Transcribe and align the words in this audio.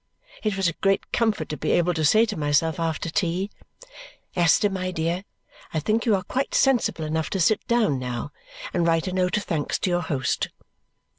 It 0.41 0.57
was 0.57 0.67
a 0.67 0.73
great 0.73 1.11
comfort 1.11 1.47
to 1.49 1.57
be 1.57 1.73
able 1.73 1.93
to 1.93 2.03
say 2.03 2.25
to 2.25 2.35
myself 2.35 2.79
after 2.79 3.07
tea, 3.11 3.51
"Esther, 4.35 4.71
my 4.71 4.89
dear, 4.89 5.25
I 5.75 5.79
think 5.79 6.07
you 6.07 6.15
are 6.15 6.23
quite 6.23 6.55
sensible 6.55 7.05
enough 7.05 7.29
to 7.29 7.39
sit 7.39 7.63
down 7.67 7.99
now 7.99 8.31
and 8.73 8.87
write 8.87 9.05
a 9.05 9.13
note 9.13 9.37
of 9.37 9.43
thanks 9.43 9.77
to 9.77 9.91
your 9.91 10.01
host." 10.01 10.49